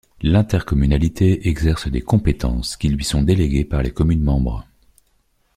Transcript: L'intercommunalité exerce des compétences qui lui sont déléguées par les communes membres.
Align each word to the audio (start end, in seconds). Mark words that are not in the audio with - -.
L'intercommunalité 0.23 1.47
exerce 1.47 1.87
des 1.87 2.01
compétences 2.01 2.75
qui 2.75 2.89
lui 2.89 3.03
sont 3.03 3.21
déléguées 3.21 3.65
par 3.65 3.83
les 3.83 3.91
communes 3.93 4.23
membres. 4.23 4.65